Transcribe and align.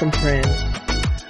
Welcome, 0.00 0.18
friends. 0.22 0.62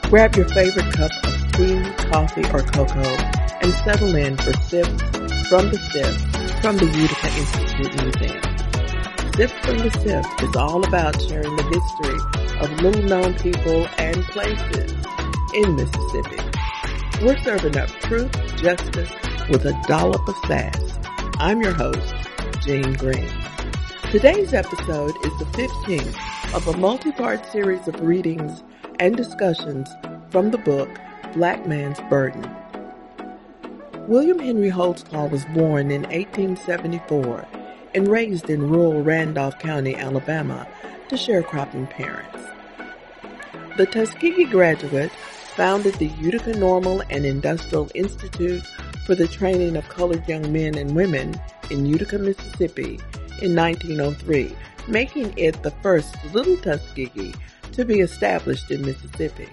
Grab 0.03 0.37
your 0.37 0.49
favorite 0.51 0.93
cup 0.93 1.11
of 1.25 1.53
tea, 1.55 1.83
coffee, 2.09 2.45
or 2.53 2.63
cocoa 2.63 3.17
and 3.63 3.73
settle 3.83 4.15
in 4.15 4.37
for 4.37 4.53
Sips 4.53 5.03
from 5.49 5.71
the 5.71 5.79
Sipp 5.91 6.15
from 6.63 6.77
the 6.77 6.87
Utica 6.87 7.27
Institute 7.37 8.01
Museum. 8.01 8.43
Sips 9.35 9.67
from 9.67 9.79
the 9.79 9.91
Sipp 9.91 10.49
is 10.49 10.55
all 10.55 10.87
about 10.87 11.21
sharing 11.21 11.57
the 11.57 11.65
history 11.65 12.61
of 12.61 12.81
little 12.81 13.03
known 13.03 13.35
people 13.39 13.89
and 13.99 14.23
places 14.27 14.93
in 15.53 15.75
Mississippi. 15.75 16.39
We're 17.25 17.43
serving 17.43 17.77
up 17.77 17.89
truth, 18.03 18.31
justice, 18.57 19.11
with 19.49 19.65
a 19.65 19.77
dollop 19.89 20.29
of 20.29 20.37
sass. 20.47 20.97
I'm 21.41 21.61
your 21.61 21.75
host, 21.75 22.15
Jean 22.65 22.93
Green. 22.93 23.40
Today's 24.11 24.53
episode 24.53 25.15
is 25.25 25.39
the 25.39 25.45
15th 25.53 26.53
of 26.53 26.67
a 26.67 26.77
multi-part 26.79 27.47
series 27.47 27.87
of 27.87 28.01
readings 28.01 28.65
and 28.99 29.17
discussions 29.17 29.89
from 30.31 30.51
the 30.51 30.59
book 30.59 30.89
Black 31.33 31.65
Man's 31.65 32.01
Burden. 32.11 32.45
William 34.09 34.41
Henry 34.41 34.69
Holtzclaw 34.69 35.31
was 35.31 35.45
born 35.55 35.93
in 35.93 36.03
1874 36.03 37.47
and 37.95 38.09
raised 38.09 38.51
in 38.51 38.69
rural 38.69 39.01
Randolph 39.01 39.61
County, 39.61 39.95
Alabama 39.95 40.67
to 41.09 41.15
sharecropping 41.15 41.89
parents. 41.89 42.37
The 43.77 43.87
Tuskegee 43.87 44.47
graduate 44.47 45.13
founded 45.55 45.95
the 45.95 46.09
Utica 46.19 46.55
Normal 46.55 47.05
and 47.11 47.25
Industrial 47.25 47.89
Institute 47.95 48.67
for 49.07 49.15
the 49.15 49.29
Training 49.29 49.77
of 49.77 49.89
Colored 49.89 50.29
Young 50.29 50.53
Men 50.53 50.77
and 50.77 50.97
Women 50.97 51.41
in 51.71 51.87
Utica, 51.87 52.19
Mississippi 52.19 52.99
in 53.43 53.55
1903, 53.55 54.55
making 54.89 55.37
it 55.37 55.63
the 55.63 55.71
first 55.83 56.15
Little 56.33 56.57
Tuskegee 56.59 57.35
to 57.73 57.85
be 57.85 58.01
established 58.01 58.71
in 58.71 58.83
Mississippi. 58.83 59.49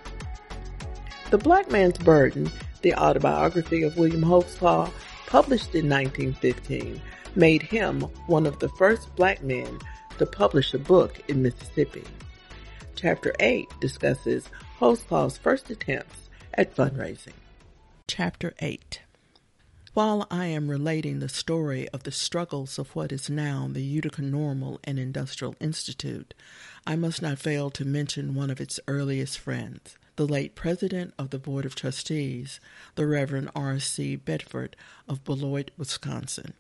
The 1.29 1.37
Black 1.37 1.69
Man's 1.71 1.97
Burden, 1.97 2.49
the 2.81 2.93
autobiography 2.95 3.83
of 3.83 3.97
William 3.97 4.23
Holtzclaw, 4.23 4.91
published 5.25 5.75
in 5.75 5.89
1915, 5.89 7.01
made 7.35 7.61
him 7.61 8.01
one 8.27 8.45
of 8.45 8.59
the 8.59 8.69
first 8.69 9.13
black 9.15 9.43
men 9.43 9.79
to 10.17 10.25
publish 10.25 10.73
a 10.73 10.79
book 10.79 11.21
in 11.27 11.41
Mississippi. 11.41 12.03
Chapter 12.95 13.33
8 13.39 13.67
discusses 13.79 14.49
Holtzclaw's 14.79 15.37
first 15.37 15.69
attempts 15.69 16.29
at 16.53 16.75
fundraising. 16.75 17.33
Chapter 18.07 18.53
8 18.59 19.01
While 19.97 20.27
I 20.29 20.45
am 20.45 20.69
relating 20.69 21.17
the 21.17 21.27
story 21.27 21.89
of 21.89 22.03
the 22.03 22.11
struggles 22.11 22.77
of 22.77 22.95
what 22.95 23.11
is 23.11 23.31
now 23.31 23.67
the 23.67 23.81
Utica 23.81 24.21
Normal 24.21 24.79
and 24.83 24.99
Industrial 24.99 25.55
Institute, 25.59 26.35
I 26.85 26.95
must 26.95 27.23
not 27.23 27.39
fail 27.39 27.71
to 27.71 27.83
mention 27.83 28.35
one 28.35 28.51
of 28.51 28.61
its 28.61 28.79
earliest 28.87 29.39
friends, 29.39 29.97
the 30.15 30.27
late 30.27 30.53
president 30.53 31.15
of 31.17 31.31
the 31.31 31.39
Board 31.39 31.65
of 31.65 31.73
Trustees, 31.73 32.59
the 32.93 33.07
Reverend 33.07 33.49
R.C. 33.55 34.17
Bedford 34.17 34.75
of 35.07 35.23
Beloit, 35.23 35.71
Wisconsin. 35.79 36.53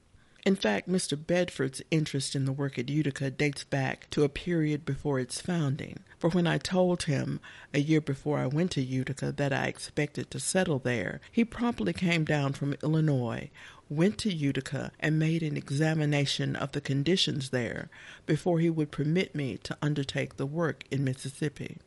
In 0.47 0.55
fact, 0.55 0.87
Mr. 0.87 1.17
Bedford's 1.21 1.81
interest 1.91 2.33
in 2.33 2.45
the 2.45 2.53
work 2.53 2.79
at 2.79 2.87
Utica 2.87 3.29
dates 3.29 3.65
back 3.65 4.09
to 4.11 4.23
a 4.23 4.29
period 4.29 4.85
before 4.85 5.19
its 5.19 5.41
founding. 5.41 5.99
For 6.17 6.29
when 6.29 6.47
I 6.47 6.57
told 6.57 7.03
him 7.03 7.41
a 7.73 7.81
year 7.81 7.99
before 7.99 8.39
I 8.39 8.47
went 8.47 8.71
to 8.71 8.81
Utica 8.81 9.33
that 9.33 9.51
I 9.51 9.65
expected 9.65 10.31
to 10.31 10.39
settle 10.39 10.79
there, 10.79 11.19
he 11.33 11.43
promptly 11.43 11.91
came 11.91 12.23
down 12.23 12.53
from 12.53 12.77
Illinois, 12.81 13.49
went 13.89 14.17
to 14.19 14.33
Utica, 14.33 14.93
and 15.01 15.19
made 15.19 15.43
an 15.43 15.57
examination 15.57 16.55
of 16.55 16.71
the 16.71 16.79
conditions 16.79 17.49
there 17.49 17.89
before 18.25 18.59
he 18.59 18.69
would 18.69 18.89
permit 18.89 19.35
me 19.35 19.57
to 19.63 19.77
undertake 19.81 20.37
the 20.37 20.45
work 20.45 20.85
in 20.89 21.03
Mississippi. 21.03 21.79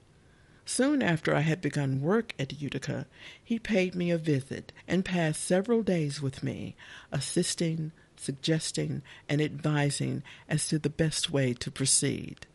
Soon 0.66 1.00
after 1.03 1.34
I 1.34 1.41
had 1.41 1.62
begun 1.62 2.03
work 2.03 2.34
at 2.38 2.60
Utica, 2.60 3.06
he 3.42 3.59
paid 3.59 3.94
me 3.94 4.10
a 4.10 4.19
visit 4.19 4.71
and 4.87 5.03
passed 5.03 5.42
several 5.42 5.82
days 5.82 6.21
with 6.21 6.42
me, 6.42 6.77
assisting, 7.10 7.92
suggesting, 8.20 9.03
and 9.28 9.41
advising 9.41 10.22
as 10.48 10.69
to 10.69 10.78
the 10.78 10.91
best 10.91 11.31
way 11.31 11.54
to 11.54 11.70
proceed. 11.70 12.47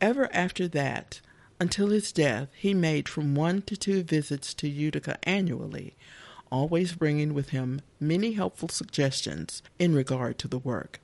Ever 0.00 0.28
after 0.32 0.68
that, 0.68 1.20
until 1.60 1.88
his 1.88 2.12
death, 2.12 2.48
he 2.56 2.74
made 2.74 3.08
from 3.08 3.34
one 3.34 3.62
to 3.62 3.76
two 3.76 4.02
visits 4.02 4.54
to 4.54 4.68
Utica 4.68 5.18
annually, 5.24 5.94
always 6.50 6.94
bringing 6.94 7.34
with 7.34 7.50
him 7.50 7.80
many 7.98 8.32
helpful 8.32 8.68
suggestions 8.68 9.62
in 9.78 9.94
regard 9.94 10.38
to 10.38 10.48
the 10.48 10.58
work. 10.58 11.00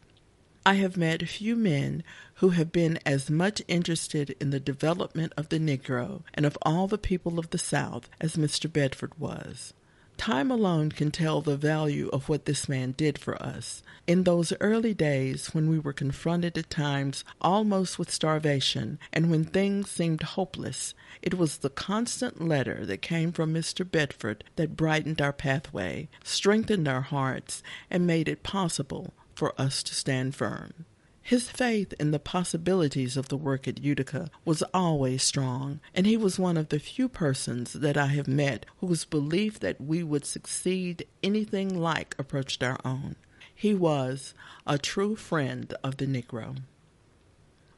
I 0.66 0.74
have 0.74 0.96
met 0.96 1.28
few 1.28 1.56
men 1.56 2.02
who 2.36 2.50
have 2.50 2.72
been 2.72 2.98
as 3.04 3.28
much 3.28 3.60
interested 3.68 4.34
in 4.40 4.50
the 4.50 4.60
development 4.60 5.34
of 5.36 5.50
the 5.50 5.58
Negro 5.58 6.22
and 6.32 6.46
of 6.46 6.56
all 6.62 6.86
the 6.86 6.96
people 6.96 7.38
of 7.38 7.50
the 7.50 7.58
South 7.58 8.08
as 8.20 8.36
Mr. 8.36 8.72
Bedford 8.72 9.12
was. 9.18 9.74
Time 10.16 10.50
alone 10.50 10.90
can 10.90 11.10
tell 11.10 11.40
the 11.40 11.56
value 11.56 12.08
of 12.12 12.28
what 12.28 12.44
this 12.44 12.68
man 12.68 12.92
did 12.92 13.18
for 13.18 13.40
us. 13.42 13.82
In 14.06 14.24
those 14.24 14.52
early 14.60 14.94
days 14.94 15.54
when 15.54 15.68
we 15.68 15.78
were 15.78 15.92
confronted 15.92 16.56
at 16.56 16.70
times 16.70 17.24
almost 17.40 17.98
with 17.98 18.10
starvation 18.10 18.98
and 19.12 19.30
when 19.30 19.44
things 19.44 19.90
seemed 19.90 20.22
hopeless, 20.22 20.94
it 21.20 21.34
was 21.34 21.58
the 21.58 21.70
constant 21.70 22.40
letter 22.40 22.86
that 22.86 23.02
came 23.02 23.32
from 23.32 23.52
Mr. 23.52 23.88
Bedford 23.88 24.44
that 24.56 24.76
brightened 24.76 25.20
our 25.20 25.32
pathway, 25.32 26.08
strengthened 26.22 26.88
our 26.88 27.02
hearts, 27.02 27.62
and 27.90 28.06
made 28.06 28.28
it 28.28 28.42
possible 28.42 29.12
for 29.34 29.52
us 29.60 29.82
to 29.82 29.94
stand 29.94 30.34
firm. 30.34 30.86
His 31.26 31.48
faith 31.48 31.94
in 31.98 32.10
the 32.10 32.18
possibilities 32.18 33.16
of 33.16 33.28
the 33.28 33.38
work 33.38 33.66
at 33.66 33.82
Utica 33.82 34.30
was 34.44 34.62
always 34.74 35.22
strong, 35.22 35.80
and 35.94 36.04
he 36.04 36.18
was 36.18 36.38
one 36.38 36.58
of 36.58 36.68
the 36.68 36.78
few 36.78 37.08
persons 37.08 37.72
that 37.72 37.96
I 37.96 38.08
have 38.08 38.28
met 38.28 38.66
whose 38.80 39.06
belief 39.06 39.58
that 39.60 39.80
we 39.80 40.02
would 40.02 40.26
succeed 40.26 41.06
anything 41.22 41.80
like 41.80 42.14
approached 42.18 42.62
our 42.62 42.78
own. 42.84 43.16
He 43.54 43.72
was 43.72 44.34
a 44.66 44.76
true 44.76 45.16
friend 45.16 45.72
of 45.82 45.96
the 45.96 46.06
Negro. 46.06 46.58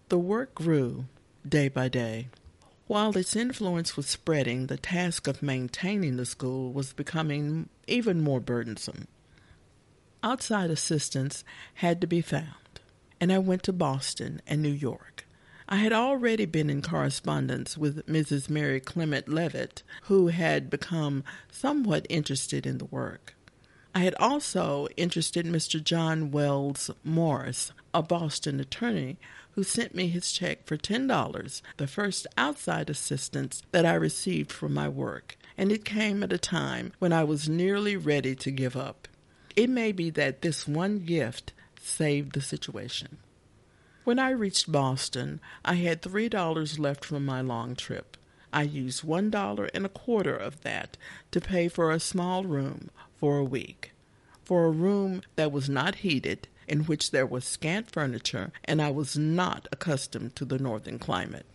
The 0.09 0.19
work 0.19 0.53
grew 0.56 1.05
day 1.49 1.69
by 1.69 1.87
day. 1.87 2.31
While 2.89 3.17
its 3.17 3.37
influence 3.37 3.97
was 3.97 4.09
spreading, 4.09 4.67
the 4.67 4.77
task 4.77 5.29
of 5.29 5.41
maintaining 5.41 6.17
the 6.17 6.27
school 6.27 6.73
was 6.73 6.93
becoming 6.93 7.69
even 7.87 8.23
more 8.23 8.41
burdensome. 8.41 9.06
Outside 10.25 10.69
assistance 10.69 11.45
had 11.75 12.01
to 12.01 12.09
be 12.09 12.21
found 12.21 12.66
and 13.21 13.32
I 13.32 13.38
went 13.38 13.62
to 13.65 13.72
Boston 13.72 14.41
and 14.47 14.62
New 14.62 14.69
York. 14.69 15.27
I 15.69 15.77
had 15.77 15.93
already 15.93 16.47
been 16.47 16.71
in 16.71 16.81
correspondence 16.81 17.77
with 17.77 18.06
Mrs. 18.06 18.49
Mary 18.49 18.78
Clement 18.78 19.28
Leavitt, 19.28 19.82
who 20.03 20.28
had 20.28 20.71
become 20.71 21.25
somewhat 21.50 22.06
interested 22.09 22.66
in 22.66 22.78
the 22.78 22.84
work. 22.84 23.34
I 23.93 24.00
had 24.00 24.15
also 24.21 24.87
interested 24.97 25.47
Mr. 25.47 25.82
John 25.82 26.31
Wells 26.31 26.91
Morris, 27.03 27.72
a 27.93 28.03
Boston 28.03 28.60
attorney, 28.60 29.16
who 29.53 29.65
sent 29.65 29.94
me 29.94 30.09
his 30.09 30.32
check 30.32 30.66
for 30.66 30.76
$10, 30.76 31.62
the 31.78 31.87
first 31.87 32.26
outside 32.37 32.91
assistance 32.91 33.62
that 33.72 33.87
I 33.87 33.94
received 33.94 34.53
for 34.53 34.69
my 34.69 34.87
work, 34.87 35.38
and 35.56 35.72
it 35.72 35.84
came 35.87 36.22
at 36.22 36.32
a 36.32 36.38
time 36.38 36.93
when 36.99 37.12
I 37.12 37.25
was 37.25 37.49
nearly 37.49 37.97
ready 37.97 38.34
to 38.37 38.50
give 38.50 38.76
up. 38.76 39.09
It 39.56 39.71
may 39.71 39.93
be 39.93 40.10
that 40.10 40.43
this 40.43 40.69
one 40.69 40.99
gift 40.99 41.55
saved 41.81 42.32
the 42.32 42.41
situation. 42.41 43.19
When 44.04 44.19
I 44.19 44.31
reached 44.31 44.70
Boston, 44.70 45.40
I 45.64 45.75
had 45.75 46.00
three 46.00 46.28
dollars 46.28 46.78
left 46.78 47.05
from 47.05 47.25
my 47.25 47.40
long 47.40 47.75
trip. 47.75 48.17
I 48.52 48.62
used 48.62 49.02
one 49.05 49.31
dollar 49.31 49.69
and 49.75 49.84
a 49.84 49.90
quarter 49.90 50.37
of 50.37 50.62
that 50.62 50.96
to 51.32 51.40
pay 51.40 51.69
for 51.69 51.90
a 51.90 52.00
small 52.00 52.44
room 52.44 52.90
for 53.19 53.38
a 53.38 53.44
week. 53.44 53.93
For 54.44 54.67
a 54.67 54.70
room 54.70 55.23
that 55.34 55.50
was 55.50 55.69
not 55.69 55.96
heated, 55.96 56.46
in 56.69 56.84
which 56.84 57.11
there 57.11 57.26
was 57.26 57.44
scant 57.44 57.90
furniture, 57.90 58.52
and 58.64 58.81
I 58.81 58.90
was 58.90 59.17
not 59.17 59.69
accustomed 59.72 60.37
to 60.37 60.44
the 60.44 60.58
northern 60.58 60.99
climate. 60.99 61.46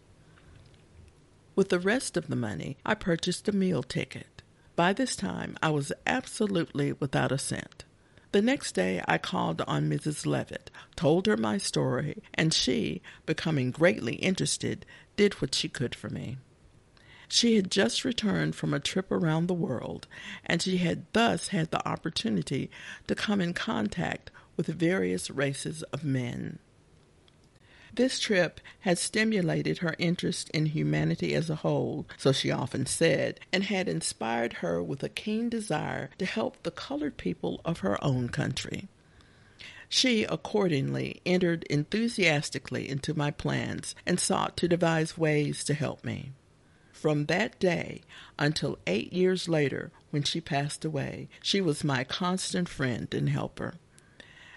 With 1.56 1.70
the 1.70 1.80
rest 1.80 2.18
of 2.18 2.28
the 2.28 2.36
money, 2.36 2.78
I 2.86 2.96
purchased 2.96 3.48
a 3.48 3.52
meal 3.52 3.84
ticket. 3.84 4.42
By 4.76 4.94
this 4.94 5.16
time, 5.16 5.58
I 5.62 5.70
was 5.70 5.92
absolutely 6.06 6.94
without 6.94 7.32
a 7.32 7.38
cent. 7.38 7.84
The 8.32 8.42
next 8.42 8.74
day 8.74 9.04
I 9.08 9.18
called 9.18 9.62
on 9.68 9.90
Mrs. 9.90 10.26
Leavitt, 10.26 10.72
told 10.96 11.28
her 11.28 11.36
my 11.36 11.58
story, 11.58 12.24
and 12.34 12.54
she, 12.54 13.02
becoming 13.26 13.72
greatly 13.72 14.16
interested, 14.16 14.86
did 15.18 15.34
what 15.42 15.54
she 15.54 15.68
could 15.68 15.94
for 15.94 16.10
me. 16.10 16.38
She 17.28 17.56
had 17.56 17.70
just 17.70 18.06
returned 18.06 18.56
from 18.56 18.74
a 18.74 18.80
trip 18.80 19.12
around 19.12 19.48
the 19.48 19.54
world, 19.54 20.08
and 20.46 20.62
she 20.62 20.78
had 20.78 21.06
thus 21.12 21.50
had 21.50 21.72
the 21.72 21.86
opportunity 21.88 22.72
to 23.08 23.16
come 23.16 23.42
in 23.42 23.54
contact 23.54 24.32
with 24.56 24.68
various 24.68 25.30
races 25.30 25.84
of 25.94 26.04
men. 26.04 26.60
This 27.94 28.20
trip 28.20 28.62
had 28.82 28.98
stimulated 28.98 29.80
her 29.80 29.96
interest 30.00 30.50
in 30.52 30.68
humanity 30.68 31.36
as 31.36 31.50
a 31.50 31.56
whole, 31.56 32.06
so 32.18 32.32
she 32.32 32.50
often 32.50 32.86
said, 32.86 33.40
and 33.52 33.66
had 33.66 33.90
inspired 33.90 34.54
her 34.54 34.82
with 34.82 35.04
a 35.04 35.10
keen 35.10 35.50
desire 35.50 36.10
to 36.18 36.26
help 36.26 36.64
the 36.64 36.72
colored 36.72 37.18
people 37.18 37.60
of 37.66 37.80
her 37.80 38.02
own 38.04 38.30
country. 38.30 38.88
She 39.90 40.24
accordingly 40.24 41.22
entered 41.26 41.64
enthusiastically 41.70 42.88
into 42.88 43.14
my 43.14 43.30
plans 43.30 43.94
and 44.06 44.22
sought 44.22 44.56
to 44.58 44.70
devise 44.70 45.18
ways 45.18 45.66
to 45.66 45.74
help 45.74 46.06
me. 46.06 46.32
From 46.94 47.26
that 47.26 47.60
day 47.60 48.04
until 48.40 48.80
eight 48.88 49.12
years 49.12 49.50
later, 49.50 49.92
when 50.12 50.24
she 50.24 50.40
passed 50.40 50.86
away, 50.86 51.28
she 51.42 51.60
was 51.60 51.84
my 51.84 52.06
constant 52.06 52.70
friend 52.70 53.14
and 53.14 53.28
helper. 53.28 53.74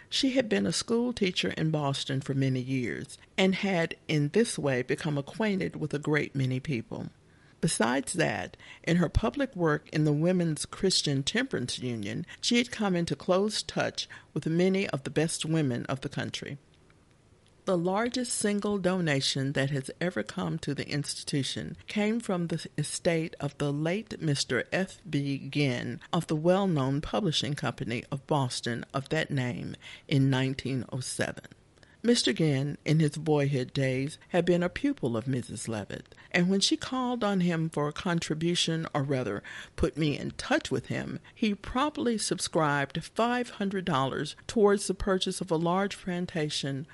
She 0.09 0.31
had 0.31 0.49
been 0.49 0.67
a 0.67 0.73
school 0.73 1.13
teacher 1.13 1.51
in 1.57 1.71
Boston 1.71 2.21
for 2.21 2.35
many 2.35 2.61
years 2.61 3.19
and 3.37 3.55
had 3.55 3.97
in 4.09 4.29
this 4.29 4.59
way 4.59 4.83
become 4.83 5.19
acquainted 5.19 5.77
with 5.77 5.95
a 5.95 5.99
great 5.99 6.35
many 6.35 6.61
people. 6.61 7.11
Besides 7.61 8.13
that, 8.13 8.57
in 8.83 8.99
her 8.99 9.09
public 9.09 9.57
work 9.57 9.89
in 9.91 10.05
the 10.05 10.13
Women's 10.13 10.67
Christian 10.67 11.23
Temperance 11.23 11.79
Union, 11.79 12.27
she 12.41 12.59
had 12.59 12.71
come 12.71 12.95
into 12.95 13.17
close 13.17 13.63
touch 13.63 14.07
with 14.35 14.47
many 14.47 14.87
of 14.91 15.05
the 15.05 15.11
best 15.11 15.47
women 15.47 15.87
of 15.87 16.03
the 16.03 16.11
country. 16.11 16.59
The 17.67 17.79
largest 17.79 18.35
single 18.35 18.77
donation 18.77 19.53
that 19.53 19.71
has 19.71 19.91
ever 19.99 20.23
come 20.23 20.59
to 20.59 20.75
the 20.75 20.87
institution 20.87 21.79
came 21.87 22.21
from 22.21 22.49
the 22.49 22.67
estate 22.77 23.35
of 23.41 23.57
the 23.57 23.73
late 23.73 24.21
Mr. 24.21 24.65
F. 24.71 24.99
B. 25.09 25.49
Ginn 25.49 25.99
of 26.13 26.27
the 26.27 26.37
well 26.37 26.67
known 26.67 27.01
publishing 27.01 27.55
company 27.55 28.05
of 28.13 28.27
Boston 28.27 28.85
of 28.93 29.09
that 29.09 29.31
name 29.31 29.77
in 30.07 30.31
1907. 30.31 31.43
Mr. 32.05 32.35
Ginn, 32.35 32.77
in 32.85 33.01
his 33.01 33.17
boyhood 33.17 33.73
days, 33.73 34.19
had 34.29 34.45
been 34.45 34.63
a 34.63 34.69
pupil 34.69 35.17
of 35.17 35.25
Mrs. 35.25 35.67
Leavitt, 35.67 36.15
and 36.31 36.51
when 36.51 36.61
she 36.61 36.77
called 36.77 37.25
on 37.25 37.41
him 37.41 37.71
for 37.71 37.89
a 37.89 37.95
contribution, 37.95 38.87
or 38.93 39.03
rather 39.03 39.43
put 39.75 39.97
me 39.97 40.19
in 40.19 40.33
touch 40.33 40.71
with 40.71 40.89
him, 40.89 41.19
he 41.35 41.55
promptly 41.55 42.19
subscribed 42.19 43.01
$500 43.17 44.35
towards 44.47 44.87
the 44.87 44.93
purchase 44.93 45.41
of 45.41 45.51
a 45.51 45.57
large 45.57 45.97
plantation 45.97 46.87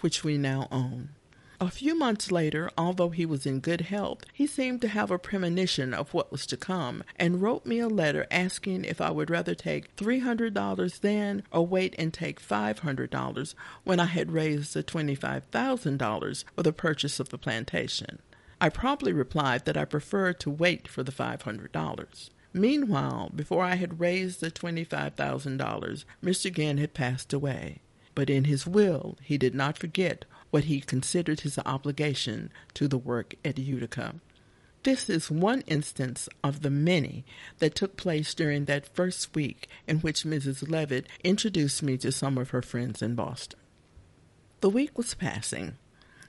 which 0.00 0.24
we 0.24 0.36
now 0.38 0.68
own. 0.70 1.10
A 1.58 1.70
few 1.70 1.94
months 1.94 2.30
later, 2.30 2.70
although 2.76 3.08
he 3.08 3.24
was 3.24 3.46
in 3.46 3.60
good 3.60 3.82
health, 3.82 4.24
he 4.30 4.46
seemed 4.46 4.82
to 4.82 4.88
have 4.88 5.10
a 5.10 5.18
premonition 5.18 5.94
of 5.94 6.12
what 6.12 6.30
was 6.30 6.44
to 6.48 6.56
come, 6.58 7.02
and 7.18 7.40
wrote 7.40 7.64
me 7.64 7.78
a 7.78 7.88
letter 7.88 8.26
asking 8.30 8.84
if 8.84 9.00
I 9.00 9.10
would 9.10 9.30
rather 9.30 9.54
take 9.54 9.96
$300 9.96 11.00
then 11.00 11.44
or 11.50 11.66
wait 11.66 11.94
and 11.98 12.12
take 12.12 12.42
$500 12.42 13.54
when 13.84 14.00
I 14.00 14.04
had 14.04 14.32
raised 14.32 14.74
the 14.74 14.82
$25,000 14.82 16.44
for 16.54 16.62
the 16.62 16.72
purchase 16.74 17.20
of 17.20 17.30
the 17.30 17.38
plantation. 17.38 18.18
I 18.60 18.68
promptly 18.68 19.14
replied 19.14 19.64
that 19.64 19.78
I 19.78 19.86
preferred 19.86 20.38
to 20.40 20.50
wait 20.50 20.86
for 20.86 21.02
the 21.02 21.12
$500. 21.12 22.30
Meanwhile, 22.52 23.30
before 23.34 23.64
I 23.64 23.76
had 23.76 23.98
raised 23.98 24.40
the 24.40 24.50
$25,000, 24.50 26.04
Mr. 26.22 26.54
Ginn 26.54 26.76
had 26.76 26.92
passed 26.92 27.32
away 27.32 27.80
but 28.16 28.28
in 28.28 28.44
his 28.44 28.66
will 28.66 29.16
he 29.22 29.38
did 29.38 29.54
not 29.54 29.78
forget 29.78 30.24
what 30.50 30.64
he 30.64 30.80
considered 30.80 31.40
his 31.40 31.58
obligation 31.64 32.50
to 32.74 32.88
the 32.88 32.98
work 32.98 33.34
at 33.44 33.58
Utica. 33.58 34.16
This 34.82 35.10
is 35.10 35.30
one 35.30 35.62
instance 35.62 36.28
of 36.42 36.62
the 36.62 36.70
many 36.70 37.24
that 37.58 37.74
took 37.74 37.96
place 37.96 38.34
during 38.34 38.64
that 38.64 38.94
first 38.94 39.34
week 39.34 39.68
in 39.86 39.98
which 39.98 40.24
Mrs. 40.24 40.68
Leavitt 40.68 41.06
introduced 41.22 41.82
me 41.82 41.96
to 41.98 42.10
some 42.10 42.38
of 42.38 42.50
her 42.50 42.62
friends 42.62 43.02
in 43.02 43.14
Boston. 43.14 43.58
The 44.60 44.70
week 44.70 44.96
was 44.96 45.14
passing. 45.14 45.76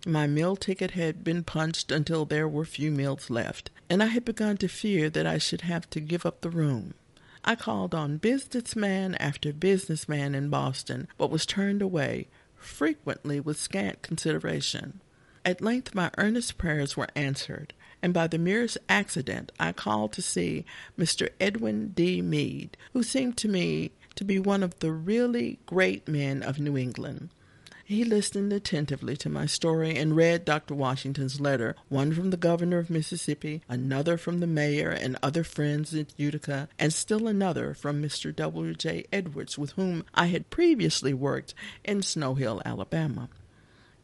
My 0.05 0.27
meal 0.27 0.55
ticket 0.55 0.91
had 0.91 1.23
been 1.23 1.43
punched 1.43 1.91
until 1.91 2.25
there 2.25 2.47
were 2.47 2.65
few 2.65 2.91
meals 2.91 3.29
left, 3.29 3.69
and 3.89 4.03
I 4.03 4.07
had 4.07 4.25
begun 4.25 4.57
to 4.57 4.67
fear 4.67 5.09
that 5.09 5.25
I 5.25 5.37
should 5.37 5.61
have 5.61 5.89
to 5.91 5.99
give 5.99 6.25
up 6.25 6.41
the 6.41 6.49
room. 6.49 6.95
I 7.47 7.55
called 7.55 7.95
on 7.95 8.17
businessman 8.17 9.15
after 9.15 9.53
businessman 9.53 10.35
in 10.35 10.49
Boston, 10.49 11.07
but 11.17 11.31
was 11.31 11.45
turned 11.45 11.81
away, 11.81 12.27
frequently 12.57 13.39
with 13.39 13.57
scant 13.57 14.01
consideration. 14.01 14.99
At 15.45 15.61
length 15.61 15.95
my 15.95 16.11
earnest 16.17 16.57
prayers 16.57 16.97
were 16.97 17.07
answered, 17.15 17.73
and 18.01 18.13
by 18.13 18.27
the 18.27 18.37
merest 18.37 18.77
accident 18.89 19.53
I 19.57 19.71
called 19.71 20.11
to 20.13 20.21
see 20.21 20.65
Mr. 20.99 21.29
Edwin 21.39 21.93
D. 21.95 22.21
Mead, 22.21 22.75
who 22.91 23.01
seemed 23.01 23.37
to 23.37 23.47
me 23.47 23.93
to 24.15 24.25
be 24.25 24.39
one 24.39 24.61
of 24.61 24.79
the 24.79 24.91
really 24.91 25.59
great 25.65 26.05
men 26.05 26.43
of 26.43 26.59
New 26.59 26.75
England. 26.75 27.29
He 27.87 28.03
listened 28.03 28.51
attentively 28.51 29.15
to 29.15 29.29
my 29.29 29.45
story 29.45 29.95
and 29.95 30.13
read 30.13 30.43
Dr. 30.43 30.75
Washington's 30.75 31.39
letter, 31.39 31.73
one 31.87 32.13
from 32.13 32.31
the 32.31 32.35
governor 32.35 32.79
of 32.79 32.89
Mississippi, 32.89 33.61
another 33.69 34.17
from 34.17 34.41
the 34.41 34.45
mayor 34.45 34.89
and 34.89 35.17
other 35.23 35.45
friends 35.45 35.95
at 35.95 36.13
Utica, 36.17 36.67
and 36.77 36.91
still 36.91 37.29
another 37.29 37.73
from 37.73 38.03
Mr. 38.03 38.35
W. 38.35 38.73
J. 38.73 39.05
Edwards, 39.13 39.57
with 39.57 39.71
whom 39.71 40.03
I 40.13 40.25
had 40.25 40.49
previously 40.49 41.13
worked 41.13 41.53
in 41.85 42.01
Snow 42.01 42.35
Hill, 42.35 42.61
Alabama. 42.65 43.29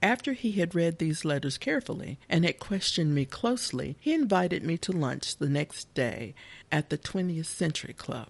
After 0.02 0.32
he 0.32 0.54
had 0.54 0.76
read 0.76 1.00
these 1.00 1.26
letters 1.26 1.58
carefully 1.58 2.18
and 2.30 2.46
had 2.46 2.60
questioned 2.60 3.14
me 3.14 3.26
closely, 3.26 3.98
he 4.00 4.14
invited 4.14 4.64
me 4.64 4.78
to 4.78 4.94
lunch 4.94 5.36
the 5.36 5.50
next 5.50 5.94
day 5.94 6.36
at 6.72 6.90
the 6.90 6.98
20th 6.98 7.48
Century 7.48 7.94
Club. 7.94 8.30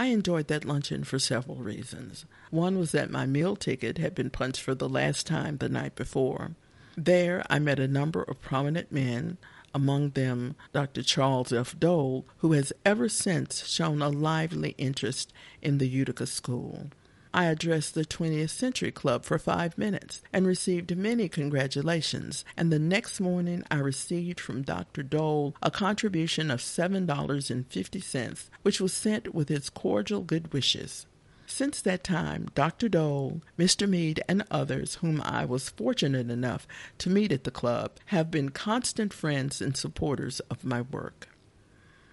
I 0.00 0.06
enjoyed 0.06 0.46
that 0.46 0.64
luncheon 0.64 1.04
for 1.04 1.18
several 1.18 1.56
reasons. 1.56 2.24
One 2.48 2.78
was 2.78 2.92
that 2.92 3.10
my 3.10 3.26
meal 3.26 3.54
ticket 3.54 3.98
had 3.98 4.14
been 4.14 4.30
punched 4.30 4.62
for 4.62 4.74
the 4.74 4.88
last 4.88 5.26
time 5.26 5.58
the 5.58 5.68
night 5.68 5.94
before. 5.94 6.52
There 6.96 7.44
I 7.50 7.58
met 7.58 7.78
a 7.78 7.86
number 7.86 8.22
of 8.22 8.40
prominent 8.40 8.90
men, 8.90 9.36
among 9.74 10.12
them 10.12 10.54
Dr. 10.72 11.02
Charles 11.02 11.52
F. 11.52 11.78
Dole, 11.78 12.24
who 12.38 12.52
has 12.52 12.72
ever 12.82 13.10
since 13.10 13.66
shown 13.66 14.00
a 14.00 14.08
lively 14.08 14.74
interest 14.78 15.34
in 15.60 15.76
the 15.76 15.86
Utica 15.86 16.26
School. 16.26 16.86
I 17.32 17.44
addressed 17.44 17.94
the 17.94 18.04
20th 18.04 18.50
Century 18.50 18.90
Club 18.90 19.24
for 19.24 19.38
five 19.38 19.78
minutes 19.78 20.20
and 20.32 20.46
received 20.46 20.96
many 20.96 21.28
congratulations, 21.28 22.44
and 22.56 22.72
the 22.72 22.78
next 22.78 23.20
morning 23.20 23.62
I 23.70 23.76
received 23.76 24.40
from 24.40 24.62
Dr. 24.62 25.04
Dole 25.04 25.54
a 25.62 25.70
contribution 25.70 26.50
of 26.50 26.60
$7.50, 26.60 28.48
which 28.62 28.80
was 28.80 28.92
sent 28.92 29.32
with 29.32 29.48
his 29.48 29.70
cordial 29.70 30.22
good 30.22 30.52
wishes. 30.52 31.06
Since 31.46 31.82
that 31.82 32.04
time, 32.04 32.48
Dr. 32.54 32.88
Dole, 32.88 33.42
Mr. 33.58 33.88
Mead, 33.88 34.22
and 34.28 34.44
others 34.50 34.96
whom 34.96 35.20
I 35.24 35.44
was 35.44 35.68
fortunate 35.68 36.30
enough 36.30 36.66
to 36.98 37.10
meet 37.10 37.32
at 37.32 37.44
the 37.44 37.50
club 37.50 37.92
have 38.06 38.30
been 38.30 38.50
constant 38.50 39.12
friends 39.12 39.60
and 39.60 39.76
supporters 39.76 40.40
of 40.50 40.64
my 40.64 40.82
work. 40.82 41.28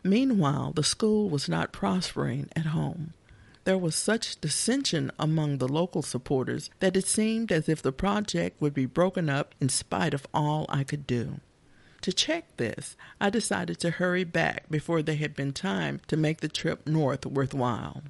Meanwhile, 0.04 0.74
the 0.74 0.84
school 0.84 1.30
was 1.30 1.50
not 1.50 1.72
prospering 1.72 2.50
at 2.56 2.68
home. 2.68 3.14
There 3.68 3.78
was 3.78 3.98
such 3.98 4.40
dissension 4.40 5.12
among 5.20 5.58
the 5.58 5.68
local 5.68 6.02
supporters 6.02 6.70
that 6.80 6.96
it 6.96 7.06
seemed 7.06 7.52
as 7.52 7.68
if 7.68 7.82
the 7.82 7.92
project 7.92 8.62
would 8.62 8.74
be 8.74 8.86
broken 8.86 9.30
up 9.30 9.54
in 9.60 9.68
spite 9.68 10.14
of 10.14 10.26
all 10.34 10.68
I 10.70 10.86
could 10.86 11.06
do. 11.06 11.42
To 12.04 12.14
check 12.14 12.46
this, 12.56 12.96
I 13.20 13.30
decided 13.30 13.78
to 13.82 13.90
hurry 13.90 14.24
back 14.24 14.70
before 14.70 15.02
there 15.02 15.18
had 15.18 15.36
been 15.36 15.52
time 15.52 16.00
to 16.08 16.16
make 16.16 16.40
the 16.40 16.48
trip 16.48 16.88
north 16.88 17.26
worthwhile. 17.26 18.04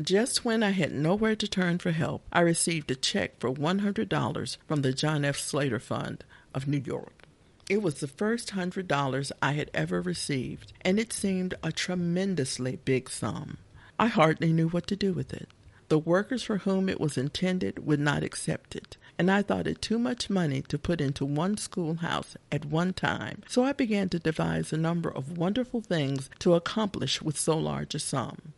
Just 0.00 0.46
when 0.46 0.62
I 0.62 0.70
had 0.70 0.94
nowhere 0.94 1.36
to 1.36 1.46
turn 1.46 1.76
for 1.78 1.90
help, 1.90 2.22
I 2.32 2.40
received 2.40 2.90
a 2.90 2.94
check 2.94 3.38
for 3.38 3.52
$100 3.52 4.56
from 4.66 4.80
the 4.80 4.94
John 4.94 5.26
F. 5.26 5.36
Slater 5.36 5.78
Fund 5.78 6.24
of 6.54 6.66
New 6.66 6.82
York. 6.82 7.24
It 7.68 7.82
was 7.82 8.00
the 8.00 8.08
first 8.08 8.52
hundred 8.52 8.88
dollars 8.88 9.30
I 9.42 9.52
had 9.52 9.70
ever 9.74 10.00
received, 10.00 10.72
and 10.80 10.98
it 10.98 11.12
seemed 11.12 11.52
a 11.62 11.70
tremendously 11.70 12.76
big 12.76 13.10
sum. 13.10 13.58
I 13.98 14.06
hardly 14.06 14.52
knew 14.52 14.68
what 14.68 14.86
to 14.88 14.96
do 14.96 15.12
with 15.12 15.32
it. 15.32 15.48
The 15.88 15.98
workers 15.98 16.42
for 16.42 16.58
whom 16.58 16.88
it 16.88 16.98
was 16.98 17.18
intended 17.18 17.84
would 17.84 18.00
not 18.00 18.22
accept 18.22 18.74
it, 18.74 18.96
and 19.18 19.30
I 19.30 19.42
thought 19.42 19.66
it 19.66 19.82
too 19.82 19.98
much 19.98 20.30
money 20.30 20.62
to 20.62 20.78
put 20.78 21.02
into 21.02 21.26
one 21.26 21.58
schoolhouse 21.58 22.34
at 22.50 22.64
one 22.64 22.94
time, 22.94 23.42
so 23.46 23.62
I 23.62 23.72
began 23.72 24.08
to 24.08 24.18
devise 24.18 24.72
a 24.72 24.78
number 24.78 25.10
of 25.10 25.36
wonderful 25.36 25.82
things 25.82 26.30
to 26.38 26.54
accomplish 26.54 27.20
with 27.20 27.38
so 27.38 27.58
large 27.58 27.94
a 27.94 27.98
sum. 27.98 28.54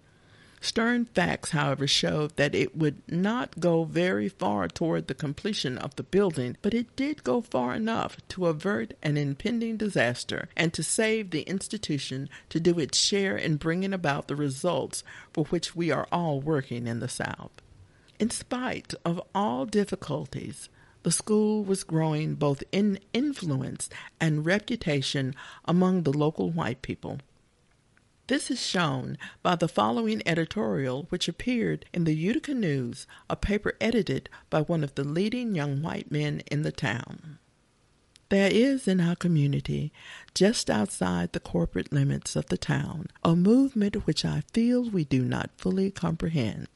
Stern 0.64 1.04
facts, 1.04 1.50
however, 1.50 1.87
showed 1.87 2.37
that 2.37 2.54
it 2.54 2.75
would 2.75 3.02
not 3.06 3.61
go 3.61 3.85
very 3.85 4.30
far 4.30 4.66
toward 4.66 5.09
the 5.09 5.14
completion 5.14 5.76
of 5.76 5.94
the 5.97 6.02
building, 6.02 6.56
but 6.62 6.73
it 6.73 6.97
did 6.97 7.23
go 7.23 7.42
far 7.42 7.75
enough 7.75 8.16
to 8.28 8.47
avert 8.47 8.94
an 9.02 9.18
impending 9.18 9.76
disaster 9.76 10.49
and 10.56 10.73
to 10.73 10.83
save 10.83 11.30
the 11.30 11.42
institution 11.42 12.30
to 12.49 12.59
do 12.59 12.78
its 12.78 12.97
share 12.97 13.37
in 13.37 13.56
bringing 13.56 13.92
about 13.92 14.26
the 14.26 14.35
results 14.35 15.04
for 15.35 15.44
which 15.44 15.76
we 15.76 15.90
are 15.90 16.09
all 16.11 16.40
working 16.40 16.87
in 16.87 16.99
the 16.99 17.09
South. 17.09 17.52
In 18.18 18.30
spite 18.30 18.94
of 19.04 19.21
all 19.35 19.66
difficulties, 19.66 20.71
the 21.02 21.12
school 21.12 21.62
was 21.62 21.85
growing 21.85 22.37
both 22.37 22.64
in 22.73 23.00
influence 23.12 23.90
and 24.18 24.47
reputation 24.47 25.35
among 25.66 26.04
the 26.04 26.12
local 26.12 26.49
white 26.49 26.80
people. 26.80 27.18
This 28.26 28.50
is 28.50 28.64
shown 28.64 29.19
by 29.43 29.54
the 29.54 29.69
following 29.69 30.23
editorial, 30.25 31.04
which 31.11 31.28
appeared 31.28 31.85
in 31.93 32.04
the 32.04 32.14
Utica 32.14 32.54
News, 32.54 33.07
a 33.28 33.37
paper 33.37 33.75
edited 33.83 34.31
by 34.49 34.62
one 34.62 34.83
of 34.83 34.95
the 34.95 35.04
leading 35.04 35.54
young 35.54 35.83
white 35.83 36.11
men 36.11 36.40
in 36.50 36.62
the 36.62 36.73
town. 36.73 37.38
There 38.31 38.50
is 38.50 38.88
in 38.88 38.99
our 38.99 39.14
community, 39.14 39.93
just 40.33 40.71
outside 40.71 41.33
the 41.33 41.40
corporate 41.40 41.93
limits 41.93 42.35
of 42.35 42.47
the 42.47 42.57
town, 42.57 43.09
a 43.23 43.37
movement 43.37 44.07
which 44.07 44.25
I 44.25 44.43
feel 44.54 44.88
we 44.88 45.04
do 45.04 45.23
not 45.23 45.50
fully 45.59 45.90
comprehend. 45.90 46.69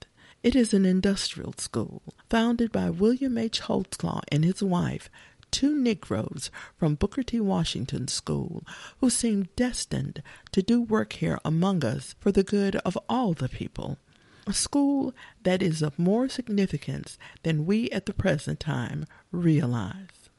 It 0.43 0.55
is 0.55 0.75
an 0.75 0.85
industrial 0.85 1.55
school, 1.57 2.03
founded 2.29 2.73
by 2.73 2.91
William 2.91 3.39
H. 3.39 3.63
Holtzclaw 3.63 4.21
and 4.31 4.45
his 4.45 4.63
wife 4.63 5.09
two 5.51 5.77
Negroes 5.77 6.51
from 6.77 6.95
Booker 6.95 7.23
T. 7.23 7.41
Washington 7.41 8.09
School 8.09 8.65
who 9.01 9.11
seemed 9.11 9.55
destined 9.57 10.23
to 10.53 10.63
do 10.63 10.81
work 10.81 11.15
here 11.15 11.39
among 11.45 11.85
us 11.85 12.15
for 12.21 12.33
the 12.33 12.43
good 12.43 12.77
of 12.77 12.99
all 13.09 13.33
the 13.35 13.49
people. 13.49 13.99
A 14.47 14.53
school 14.53 15.13
that 15.43 15.63
is 15.63 15.83
of 15.83 15.99
more 15.99 16.29
significance 16.29 17.19
than 17.43 17.67
we 17.67 17.91
at 17.91 18.07
the 18.07 18.15
present 18.15 18.61
time 18.61 19.07
realize. 19.31 20.31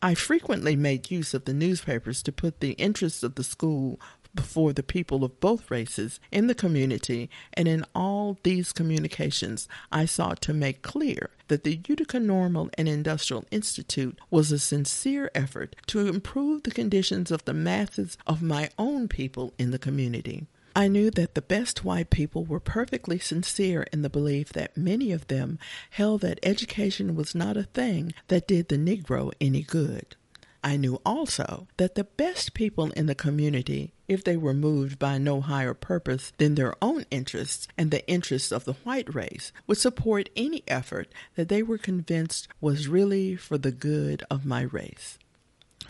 I 0.00 0.14
frequently 0.14 0.76
made 0.76 1.10
use 1.10 1.34
of 1.34 1.44
the 1.44 1.52
newspapers 1.52 2.22
to 2.22 2.30
put 2.30 2.60
the 2.60 2.72
interests 2.72 3.24
of 3.24 3.34
the 3.34 3.42
school 3.42 3.98
before 4.38 4.72
the 4.72 4.84
people 4.84 5.24
of 5.24 5.40
both 5.40 5.68
races 5.68 6.20
in 6.30 6.46
the 6.46 6.54
community, 6.54 7.28
and 7.54 7.66
in 7.66 7.84
all 7.92 8.38
these 8.44 8.72
communications 8.72 9.66
I 9.90 10.04
sought 10.04 10.40
to 10.42 10.54
make 10.54 10.80
clear 10.80 11.30
that 11.48 11.64
the 11.64 11.80
Utica 11.88 12.20
Normal 12.20 12.70
and 12.78 12.88
Industrial 12.88 13.44
Institute 13.50 14.16
was 14.30 14.52
a 14.52 14.60
sincere 14.60 15.28
effort 15.34 15.74
to 15.88 16.06
improve 16.06 16.62
the 16.62 16.70
conditions 16.70 17.32
of 17.32 17.44
the 17.46 17.52
masses 17.52 18.16
of 18.28 18.40
my 18.40 18.70
own 18.78 19.08
people 19.08 19.54
in 19.58 19.72
the 19.72 19.78
community. 19.78 20.46
I 20.76 20.86
knew 20.86 21.10
that 21.10 21.34
the 21.34 21.42
best 21.42 21.84
white 21.84 22.08
people 22.08 22.44
were 22.44 22.60
perfectly 22.60 23.18
sincere 23.18 23.88
in 23.92 24.02
the 24.02 24.08
belief 24.08 24.52
that 24.52 24.76
many 24.76 25.10
of 25.10 25.26
them 25.26 25.58
held 25.90 26.20
that 26.20 26.38
education 26.44 27.16
was 27.16 27.34
not 27.34 27.56
a 27.56 27.64
thing 27.64 28.14
that 28.28 28.46
did 28.46 28.68
the 28.68 28.76
Negro 28.76 29.32
any 29.40 29.64
good. 29.64 30.14
I 30.62 30.76
knew 30.76 31.00
also 31.06 31.68
that 31.76 31.94
the 31.94 32.04
best 32.04 32.52
people 32.52 32.90
in 32.92 33.06
the 33.06 33.14
community, 33.14 33.92
if 34.08 34.24
they 34.24 34.36
were 34.36 34.54
moved 34.54 34.98
by 34.98 35.18
no 35.18 35.40
higher 35.40 35.74
purpose 35.74 36.32
than 36.38 36.54
their 36.54 36.74
own 36.82 37.04
interests 37.10 37.68
and 37.76 37.90
the 37.90 38.06
interests 38.08 38.50
of 38.50 38.64
the 38.64 38.72
white 38.84 39.14
race, 39.14 39.52
would 39.66 39.78
support 39.78 40.30
any 40.36 40.64
effort 40.66 41.12
that 41.36 41.48
they 41.48 41.62
were 41.62 41.78
convinced 41.78 42.48
was 42.60 42.88
really 42.88 43.36
for 43.36 43.56
the 43.56 43.70
good 43.70 44.24
of 44.30 44.44
my 44.44 44.62
race. 44.62 45.18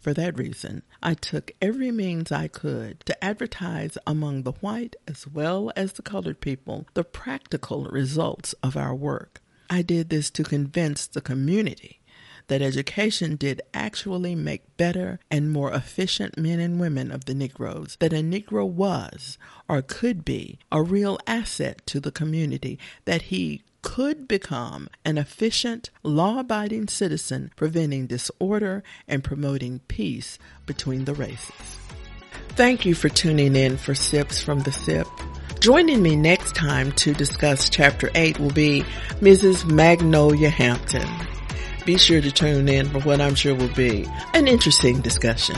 For 0.00 0.14
that 0.14 0.38
reason, 0.38 0.82
I 1.02 1.14
took 1.14 1.50
every 1.60 1.90
means 1.90 2.30
I 2.30 2.48
could 2.48 3.00
to 3.06 3.24
advertise 3.24 3.96
among 4.06 4.42
the 4.42 4.52
white 4.52 4.96
as 5.06 5.26
well 5.26 5.72
as 5.74 5.94
the 5.94 6.02
colored 6.02 6.40
people 6.40 6.86
the 6.94 7.04
practical 7.04 7.84
results 7.84 8.54
of 8.62 8.76
our 8.76 8.94
work. 8.94 9.40
I 9.70 9.82
did 9.82 10.08
this 10.08 10.30
to 10.30 10.44
convince 10.44 11.06
the 11.06 11.20
community 11.20 12.00
that 12.48 12.62
education 12.62 13.36
did 13.36 13.62
actually 13.72 14.34
make 14.34 14.76
better 14.76 15.20
and 15.30 15.50
more 15.50 15.72
efficient 15.72 16.36
men 16.36 16.58
and 16.60 16.80
women 16.80 17.10
of 17.12 17.26
the 17.26 17.34
Negroes, 17.34 17.96
that 18.00 18.12
a 18.12 18.16
Negro 18.16 18.66
was 18.66 19.38
or 19.68 19.80
could 19.82 20.24
be 20.24 20.58
a 20.72 20.82
real 20.82 21.18
asset 21.26 21.86
to 21.86 22.00
the 22.00 22.10
community, 22.10 22.78
that 23.04 23.22
he 23.22 23.62
could 23.82 24.26
become 24.26 24.88
an 25.04 25.18
efficient, 25.18 25.90
law 26.02 26.40
abiding 26.40 26.88
citizen, 26.88 27.50
preventing 27.56 28.06
disorder 28.06 28.82
and 29.06 29.22
promoting 29.22 29.80
peace 29.88 30.38
between 30.66 31.04
the 31.04 31.14
races. 31.14 31.78
Thank 32.50 32.84
you 32.84 32.94
for 32.94 33.08
tuning 33.08 33.54
in 33.54 33.76
for 33.76 33.94
Sips 33.94 34.42
from 34.42 34.60
the 34.60 34.72
Sipp. 34.72 35.06
Joining 35.60 36.02
me 36.02 36.16
next 36.16 36.54
time 36.54 36.92
to 36.92 37.12
discuss 37.14 37.68
Chapter 37.68 38.10
8 38.14 38.38
will 38.38 38.50
be 38.50 38.82
Mrs. 39.20 39.64
Magnolia 39.64 40.50
Hampton. 40.50 41.08
Be 41.88 41.96
sure 41.96 42.20
to 42.20 42.30
tune 42.30 42.68
in 42.68 42.86
for 42.90 43.00
what 43.00 43.18
I'm 43.18 43.34
sure 43.34 43.54
will 43.54 43.74
be 43.74 44.06
an 44.34 44.46
interesting 44.46 45.00
discussion. 45.00 45.56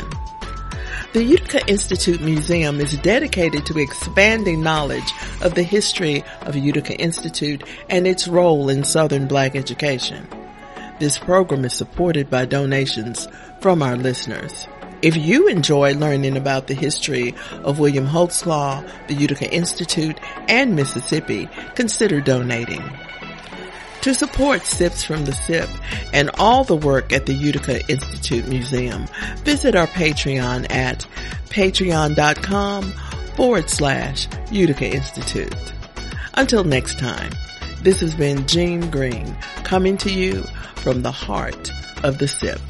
The 1.12 1.24
Utica 1.24 1.66
Institute 1.66 2.20
Museum 2.20 2.78
is 2.78 2.96
dedicated 2.98 3.66
to 3.66 3.80
expanding 3.80 4.62
knowledge 4.62 5.12
of 5.42 5.56
the 5.56 5.64
history 5.64 6.22
of 6.42 6.54
Utica 6.54 6.96
Institute 6.96 7.64
and 7.88 8.06
its 8.06 8.28
role 8.28 8.68
in 8.68 8.84
Southern 8.84 9.26
black 9.26 9.56
education. 9.56 10.28
This 11.00 11.18
program 11.18 11.64
is 11.64 11.74
supported 11.74 12.30
by 12.30 12.44
donations 12.44 13.26
from 13.60 13.82
our 13.82 13.96
listeners. 13.96 14.68
If 15.02 15.16
you 15.16 15.48
enjoy 15.48 15.94
learning 15.94 16.36
about 16.36 16.68
the 16.68 16.74
history 16.74 17.34
of 17.64 17.80
William 17.80 18.06
Holtzclaw, 18.06 18.88
the 19.08 19.14
Utica 19.14 19.52
Institute, 19.52 20.20
and 20.46 20.76
Mississippi, 20.76 21.48
consider 21.74 22.20
donating. 22.20 22.84
To 24.02 24.14
support 24.14 24.64
Sips 24.64 25.04
from 25.04 25.26
the 25.26 25.32
Sipp 25.32 25.68
and 26.14 26.30
all 26.38 26.64
the 26.64 26.76
work 26.76 27.12
at 27.12 27.26
the 27.26 27.34
Utica 27.34 27.86
Institute 27.86 28.48
Museum, 28.48 29.06
visit 29.44 29.76
our 29.76 29.86
Patreon 29.88 30.70
at 30.70 31.06
patreon.com 31.50 32.92
forward 33.36 33.68
slash 33.68 34.26
Utica 34.50 34.90
Institute. 34.90 35.54
Until 36.34 36.64
next 36.64 36.98
time, 36.98 37.32
this 37.82 38.00
has 38.00 38.14
been 38.14 38.46
Jean 38.46 38.90
Green 38.90 39.34
coming 39.64 39.98
to 39.98 40.10
you 40.10 40.44
from 40.76 41.02
the 41.02 41.12
heart 41.12 41.70
of 42.02 42.18
the 42.18 42.28
Sipp. 42.28 42.60